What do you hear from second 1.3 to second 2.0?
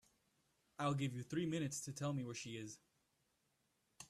minutes to